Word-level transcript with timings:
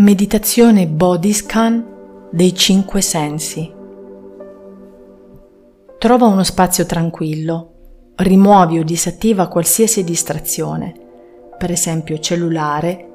Meditazione 0.00 0.86
Body 0.86 1.32
Scan 1.32 2.28
dei 2.30 2.54
cinque 2.54 3.00
sensi. 3.00 3.68
Trova 5.98 6.26
uno 6.26 6.44
spazio 6.44 6.86
tranquillo, 6.86 8.12
rimuovi 8.14 8.78
o 8.78 8.84
disattiva 8.84 9.48
qualsiasi 9.48 10.04
distrazione, 10.04 10.94
per 11.58 11.72
esempio 11.72 12.16
cellulare, 12.20 13.10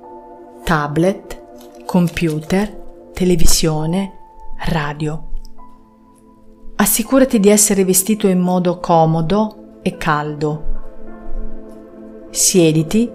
tablet, 0.65 1.85
computer, 1.85 2.69
televisione, 3.13 4.11
radio. 4.65 5.29
Assicurati 6.75 7.39
di 7.39 7.47
essere 7.47 7.85
vestito 7.85 8.27
in 8.27 8.41
modo 8.41 8.81
comodo 8.81 9.79
e 9.83 9.95
caldo. 9.95 10.65
Siediti, 12.29 13.09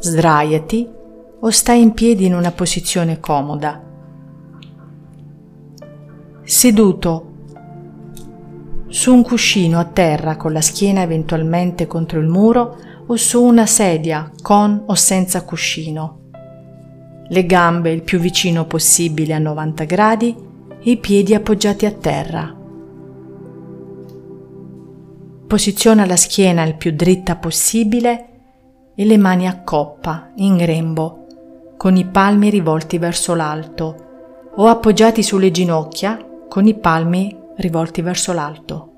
sdraiati 0.00 1.02
o 1.44 1.50
stai 1.50 1.82
in 1.82 1.92
piedi 1.92 2.24
in 2.24 2.34
una 2.34 2.52
posizione 2.52 3.20
comoda. 3.20 3.82
Seduto 6.42 7.32
su 8.88 9.12
un 9.12 9.22
cuscino 9.22 9.78
a 9.78 9.84
terra 9.84 10.36
con 10.36 10.54
la 10.54 10.62
schiena 10.62 11.02
eventualmente 11.02 11.86
contro 11.86 12.18
il 12.18 12.28
muro 12.28 12.78
o 13.06 13.16
su 13.16 13.42
una 13.42 13.66
sedia 13.66 14.30
con 14.40 14.84
o 14.86 14.94
senza 14.94 15.44
cuscino. 15.44 16.20
Le 17.28 17.44
gambe 17.44 17.90
il 17.90 18.02
più 18.02 18.18
vicino 18.18 18.64
possibile 18.64 19.34
a 19.34 19.38
90 19.38 19.84
gradi 19.84 20.34
e 20.82 20.90
i 20.90 20.96
piedi 20.96 21.34
appoggiati 21.34 21.84
a 21.84 21.92
terra. 21.92 22.56
Posiziona 25.46 26.06
la 26.06 26.16
schiena 26.16 26.64
il 26.64 26.76
più 26.76 26.92
dritta 26.92 27.36
possibile 27.36 28.28
e 28.94 29.04
le 29.04 29.18
mani 29.18 29.46
a 29.46 29.62
coppa, 29.62 30.30
in 30.36 30.56
grembo, 30.56 31.23
con 31.84 31.98
i 31.98 32.06
palmi 32.06 32.48
rivolti 32.48 32.96
verso 32.96 33.34
l'alto 33.34 34.52
o 34.54 34.68
appoggiati 34.68 35.22
sulle 35.22 35.50
ginocchia 35.50 36.18
con 36.48 36.66
i 36.66 36.72
palmi 36.72 37.38
rivolti 37.56 38.00
verso 38.00 38.32
l'alto. 38.32 38.92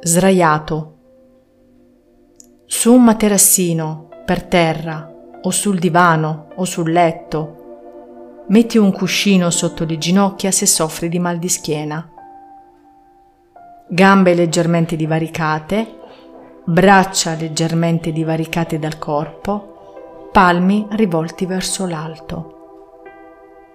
Sdraiato. 0.00 0.96
Su 2.66 2.92
un 2.92 3.04
materassino, 3.04 4.08
per 4.24 4.42
terra 4.46 5.08
o 5.40 5.48
sul 5.50 5.78
divano 5.78 6.48
o 6.56 6.64
sul 6.64 6.90
letto. 6.90 8.44
Metti 8.48 8.78
un 8.78 8.90
cuscino 8.90 9.50
sotto 9.50 9.84
le 9.84 9.96
ginocchia 9.96 10.50
se 10.50 10.66
soffri 10.66 11.08
di 11.08 11.20
mal 11.20 11.38
di 11.38 11.48
schiena. 11.48 12.10
Gambe 13.86 14.34
leggermente 14.34 14.96
divaricate, 14.96 15.86
braccia 16.64 17.34
leggermente 17.34 18.10
divaricate 18.10 18.80
dal 18.80 18.98
corpo 18.98 19.76
palmi 20.38 20.86
rivolti 20.90 21.46
verso 21.46 21.84
l'alto. 21.84 22.92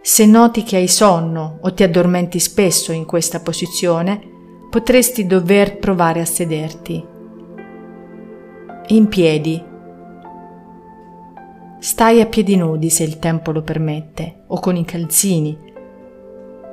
Se 0.02 0.26
noti 0.26 0.64
che 0.64 0.78
hai 0.78 0.88
sonno 0.88 1.58
o 1.60 1.74
ti 1.74 1.84
addormenti 1.84 2.40
spesso 2.40 2.94
in 2.94 3.04
questa 3.04 3.42
posizione, 3.42 4.22
potresti 4.70 5.28
dover 5.28 5.78
provare 5.78 6.22
a 6.22 6.26
sederti. 6.26 7.06
In 8.88 9.08
piedi. 9.10 9.62
Stai 11.80 12.22
a 12.22 12.28
piedi 12.28 12.56
nudi 12.56 12.90
se 12.90 13.04
il 13.04 13.20
tempo 13.20 13.52
lo 13.52 13.62
permette, 13.62 14.44
o 14.48 14.62
con 14.62 14.78
i 14.78 14.86
calzini, 14.86 15.58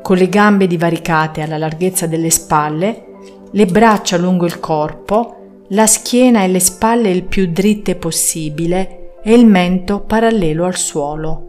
con 0.03 0.17
le 0.17 0.29
gambe 0.29 0.69
divaricate 0.69 1.43
alla 1.43 1.59
larghezza 1.59 2.07
delle 2.07 2.31
spalle, 2.31 3.07
le 3.51 3.67
braccia 3.67 4.17
lungo 4.17 4.47
il 4.47 4.61
corpo, 4.61 5.65
la 5.71 5.89
schiena 5.89 6.45
e 6.45 6.47
le 6.47 6.61
spalle 6.61 7.11
il 7.11 7.25
più 7.25 7.51
dritte 7.51 7.97
possibile 7.97 8.99
e 9.23 9.35
il 9.35 9.47
mento 9.47 10.01
parallelo 10.01 10.65
al 10.65 10.77
suolo. 10.77 11.47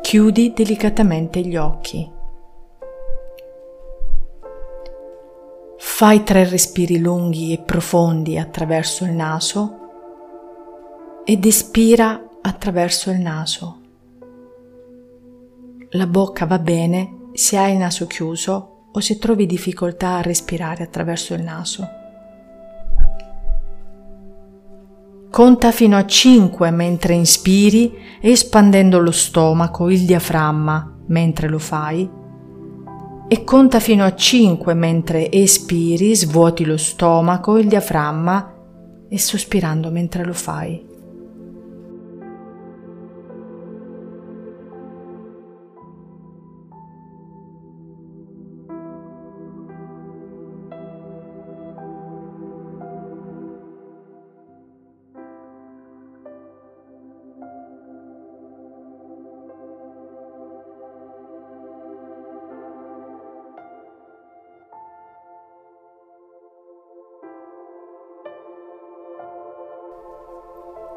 Chiudi 0.00 0.52
delicatamente 0.54 1.40
gli 1.40 1.56
occhi. 1.56 2.10
Fai 5.78 6.22
tre 6.22 6.48
respiri 6.48 6.98
lunghi 6.98 7.52
e 7.52 7.58
profondi 7.58 8.38
attraverso 8.38 9.04
il 9.04 9.12
naso 9.12 9.78
ed 11.24 11.44
espira 11.44 12.20
attraverso 12.40 13.10
il 13.10 13.20
naso. 13.20 13.80
La 15.90 16.06
bocca 16.06 16.46
va 16.46 16.58
bene 16.58 17.28
se 17.32 17.56
hai 17.56 17.72
il 17.72 17.78
naso 17.78 18.06
chiuso 18.06 18.86
o 18.90 19.00
se 19.00 19.18
trovi 19.18 19.46
difficoltà 19.46 20.16
a 20.16 20.22
respirare 20.22 20.82
attraverso 20.82 21.34
il 21.34 21.42
naso. 21.42 22.01
Conta 25.32 25.72
fino 25.72 25.96
a 25.96 26.04
5 26.04 26.70
mentre 26.70 27.14
inspiri, 27.14 27.90
espandendo 28.20 28.98
lo 28.98 29.12
stomaco, 29.12 29.88
il 29.88 30.04
diaframma, 30.04 31.04
mentre 31.06 31.48
lo 31.48 31.58
fai. 31.58 32.06
E 33.28 33.42
conta 33.42 33.80
fino 33.80 34.04
a 34.04 34.14
5 34.14 34.74
mentre 34.74 35.32
espiri, 35.32 36.14
svuoti 36.14 36.66
lo 36.66 36.76
stomaco, 36.76 37.56
il 37.56 37.66
diaframma 37.66 38.52
e 39.08 39.18
sospirando 39.18 39.90
mentre 39.90 40.22
lo 40.22 40.34
fai. 40.34 40.91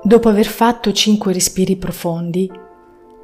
Dopo 0.06 0.30
aver 0.30 0.46
fatto 0.46 0.92
cinque 0.92 1.34
respiri 1.34 1.78
profondi, 1.78 2.48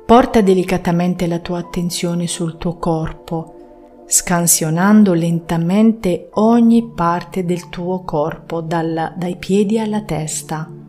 porta 0.03 0.41
delicatamente 0.41 1.27
la 1.27 1.37
tua 1.37 1.59
attenzione 1.59 2.25
sul 2.25 2.57
tuo 2.57 2.77
corpo, 2.77 4.03
scansionando 4.07 5.13
lentamente 5.13 6.29
ogni 6.31 6.91
parte 6.95 7.45
del 7.45 7.69
tuo 7.69 8.01
corpo, 8.03 8.61
dalla, 8.61 9.13
dai 9.15 9.35
piedi 9.35 9.77
alla 9.77 10.01
testa. 10.01 10.80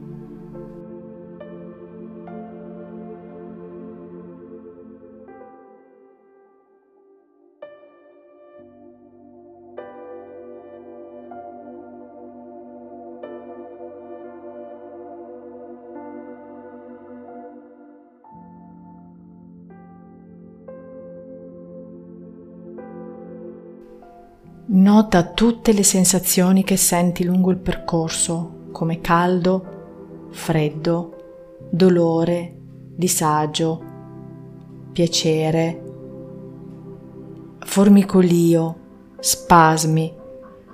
Nota 24.75 25.25
tutte 25.25 25.75
le 25.75 25.83
sensazioni 25.83 26.65
che 26.65 26.79
senti 26.79 27.25
lungo 27.25 27.51
il 27.51 27.59
percorso, 27.59 28.69
come 28.73 29.03
caldo, 29.03 30.29
freddo, 30.31 31.59
dolore, 31.69 32.57
disagio, 32.97 33.83
piacere, 34.91 35.83
formicolio, 37.59 38.77
spasmi, 39.19 40.11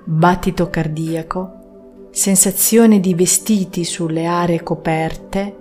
battito 0.05 0.71
cardiaco, 0.71 2.09
sensazione 2.11 3.01
di 3.01 3.15
vestiti 3.15 3.83
sulle 3.83 4.27
aree 4.27 4.63
coperte, 4.63 5.57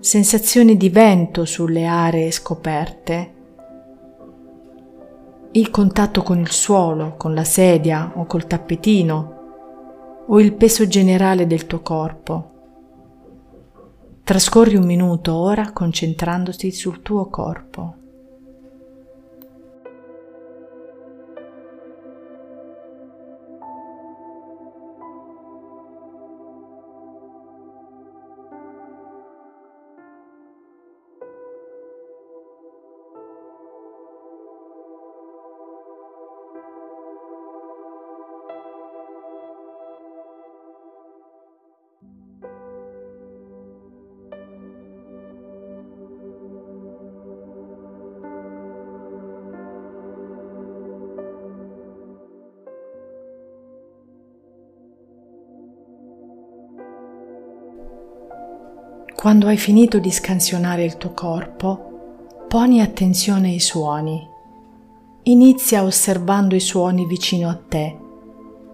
sensazione 0.00 0.76
di 0.76 0.90
vento 0.90 1.44
sulle 1.44 1.86
aree 1.86 2.32
scoperte, 2.32 3.34
il 5.56 5.70
contatto 5.70 6.22
con 6.22 6.38
il 6.38 6.50
suolo, 6.50 7.14
con 7.16 7.32
la 7.32 7.44
sedia 7.44 8.12
o 8.16 8.26
col 8.26 8.46
tappetino 8.46 10.24
o 10.26 10.38
il 10.38 10.52
peso 10.52 10.86
generale 10.86 11.46
del 11.46 11.66
tuo 11.66 11.80
corpo. 11.80 12.50
Trascorri 14.22 14.76
un 14.76 14.84
minuto 14.84 15.34
ora 15.34 15.72
concentrandoti 15.72 16.70
sul 16.72 17.00
tuo 17.00 17.30
corpo. 17.30 17.94
Quando 59.26 59.48
hai 59.48 59.56
finito 59.56 59.98
di 59.98 60.12
scansionare 60.12 60.84
il 60.84 60.98
tuo 60.98 61.10
corpo, 61.10 62.44
poni 62.46 62.80
attenzione 62.80 63.48
ai 63.48 63.58
suoni. 63.58 64.24
Inizia 65.24 65.82
osservando 65.82 66.54
i 66.54 66.60
suoni 66.60 67.06
vicino 67.06 67.48
a 67.48 67.56
te, 67.56 67.98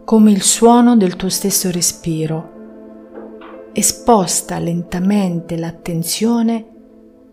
come 0.04 0.31
il 0.31 0.43
suono 0.43 0.94
del 0.94 1.16
tuo 1.16 1.31
stesso 1.31 1.70
respiro, 1.70 3.70
e 3.72 3.82
sposta 3.82 4.58
lentamente 4.58 5.56
l'attenzione 5.56 6.66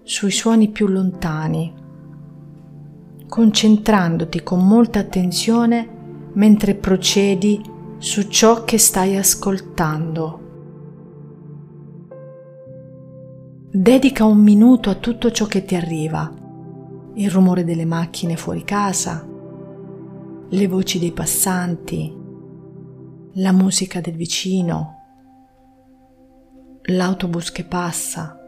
sui 0.04 0.32
suoni 0.32 0.70
più 0.70 0.88
lontani, 0.88 1.74
concentrandoti 3.28 4.44
con 4.44 4.66
molta 4.66 5.00
attenzione 5.00 5.86
mentre 6.36 6.74
procedi 6.74 7.62
su 7.98 8.30
ciò 8.30 8.64
che 8.64 8.78
stai 8.78 9.18
ascoltando. 9.18 10.48
Dedica 13.82 14.26
un 14.26 14.40
minuto 14.40 14.90
a 14.90 14.96
tutto 14.96 15.32
ciò 15.32 15.46
che 15.46 15.64
ti 15.64 15.74
arriva, 15.74 16.30
il 17.14 17.32
rumore 17.32 17.64
delle 17.64 17.86
macchine 17.86 18.36
fuori 18.36 18.66
casa, 18.66 19.26
le 20.50 20.68
voci 20.68 21.00
dei 21.00 21.14
passanti, 21.14 22.14
la 23.36 23.54
musica 23.54 24.02
del 24.02 24.18
vicino, 24.18 24.96
l'autobus 26.88 27.54
che 27.54 27.64
passa, 27.64 28.39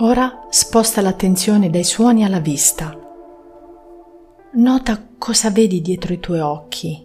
Ora 0.00 0.46
sposta 0.48 1.00
l'attenzione 1.00 1.70
dai 1.70 1.82
suoni 1.82 2.24
alla 2.24 2.38
vista. 2.38 2.96
Nota 4.52 5.08
cosa 5.18 5.50
vedi 5.50 5.80
dietro 5.80 6.12
i 6.12 6.20
tuoi 6.20 6.38
occhi. 6.38 7.04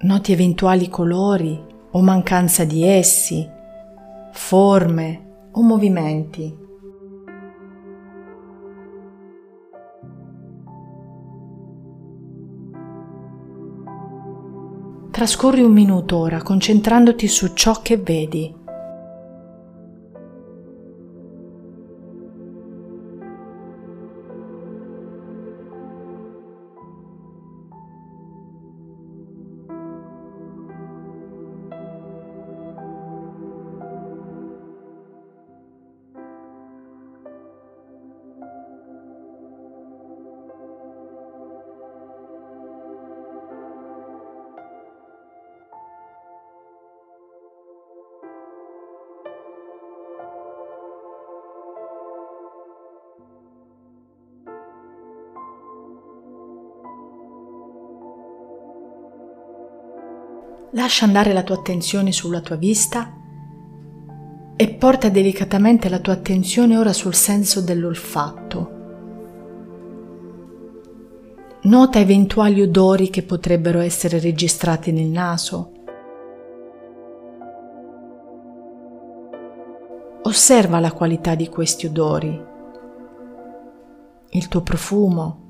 Noti 0.00 0.32
eventuali 0.32 0.88
colori 0.88 1.64
o 1.92 2.02
mancanza 2.02 2.64
di 2.64 2.82
essi, 2.82 3.48
forme 4.32 5.50
o 5.52 5.62
movimenti. 5.62 6.58
Trascorri 15.12 15.62
un 15.62 15.72
minuto 15.72 16.16
ora 16.16 16.42
concentrandoti 16.42 17.28
su 17.28 17.52
ciò 17.54 17.80
che 17.82 17.98
vedi. 17.98 18.58
Lascia 60.74 61.04
andare 61.04 61.34
la 61.34 61.42
tua 61.42 61.56
attenzione 61.56 62.12
sulla 62.12 62.40
tua 62.40 62.56
vista 62.56 63.12
e 64.56 64.70
porta 64.70 65.10
delicatamente 65.10 65.90
la 65.90 65.98
tua 65.98 66.14
attenzione 66.14 66.78
ora 66.78 66.94
sul 66.94 67.14
senso 67.14 67.60
dell'olfatto. 67.60 68.80
Nota 71.64 71.98
eventuali 71.98 72.62
odori 72.62 73.10
che 73.10 73.22
potrebbero 73.22 73.80
essere 73.80 74.18
registrati 74.18 74.92
nel 74.92 75.08
naso. 75.08 75.72
Osserva 80.22 80.80
la 80.80 80.92
qualità 80.92 81.34
di 81.34 81.48
questi 81.48 81.84
odori, 81.84 82.44
il 84.30 84.48
tuo 84.48 84.62
profumo, 84.62 85.40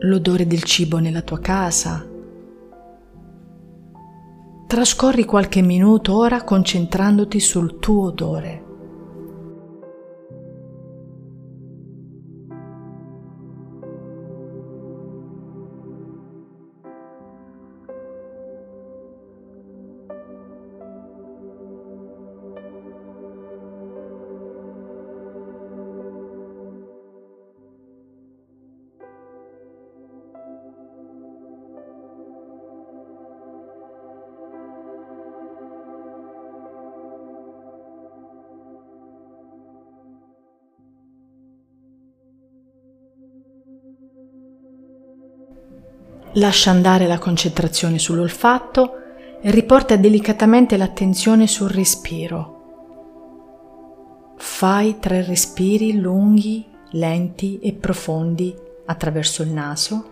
l'odore 0.00 0.46
del 0.46 0.64
cibo 0.64 0.98
nella 0.98 1.22
tua 1.22 1.38
casa 1.38 2.10
Trascorri 4.72 5.26
qualche 5.26 5.60
minuto 5.60 6.16
ora 6.16 6.44
concentrandoti 6.44 7.38
sul 7.40 7.78
tuo 7.78 8.06
odore. 8.06 8.61
Lascia 46.36 46.70
andare 46.70 47.06
la 47.06 47.18
concentrazione 47.18 47.98
sull'olfatto 47.98 48.94
e 49.42 49.50
riporta 49.50 49.96
delicatamente 49.96 50.78
l'attenzione 50.78 51.46
sul 51.46 51.68
respiro. 51.68 52.60
Fai 54.38 54.98
tre 54.98 55.22
respiri 55.24 55.98
lunghi, 55.98 56.66
lenti 56.92 57.58
e 57.58 57.74
profondi 57.74 58.56
attraverso 58.86 59.42
il 59.42 59.50
naso 59.50 60.10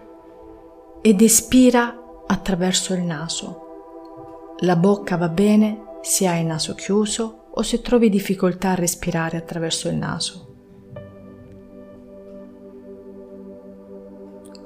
ed 1.00 1.22
espira 1.22 1.96
attraverso 2.26 2.92
il 2.92 3.02
naso. 3.02 4.56
La 4.58 4.76
bocca 4.76 5.16
va 5.16 5.28
bene 5.28 5.98
se 6.02 6.28
hai 6.28 6.40
il 6.40 6.46
naso 6.46 6.74
chiuso 6.74 7.46
o 7.50 7.62
se 7.62 7.80
trovi 7.80 8.10
difficoltà 8.10 8.72
a 8.72 8.74
respirare 8.74 9.38
attraverso 9.38 9.88
il 9.88 9.96
naso. 9.96 10.49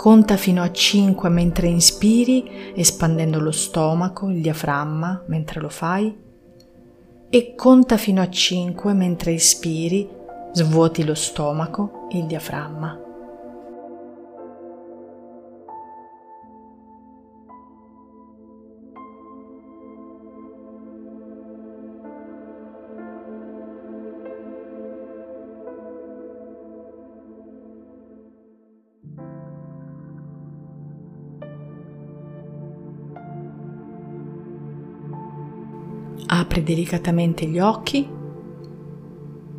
Conta 0.04 0.37
fino 0.37 0.62
a 0.62 0.70
5 0.70 1.30
mentre 1.30 1.66
inspiri, 1.66 2.75
espandendo 2.75 3.40
lo 3.40 3.50
stomaco, 3.50 4.28
il 4.28 4.42
diaframma 4.42 5.23
mentre 5.28 5.62
lo 5.62 5.70
fai, 5.70 6.14
e 7.30 7.54
conta 7.54 7.96
fino 7.96 8.20
a 8.20 8.28
5 8.28 8.92
mentre 8.92 9.32
ispiri, 9.32 10.06
svuoti 10.52 11.06
lo 11.06 11.14
stomaco, 11.14 12.08
il 12.11 12.26
diaframma. 12.26 13.13
Apri 36.37 36.64
delicatamente 36.64 37.47
gli 37.47 37.61
occhi 37.61 38.09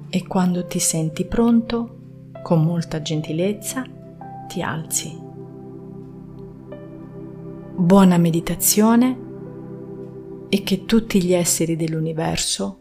e 0.09 0.27
quando 0.27 0.65
ti 0.65 0.79
senti 0.79 1.23
pronto, 1.23 2.31
con 2.43 2.65
molta 2.65 3.01
gentilezza, 3.01 3.85
ti 4.49 4.61
alzi. 4.61 5.17
Buona 7.77 8.17
meditazione 8.17 9.17
e 10.49 10.63
che 10.63 10.83
tutti 10.83 11.23
gli 11.23 11.33
esseri 11.33 11.77
dell'universo 11.77 12.79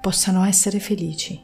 possano 0.00 0.42
essere 0.44 0.80
felici. 0.80 1.38